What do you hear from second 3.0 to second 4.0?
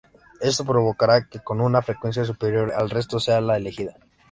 sea la elegida.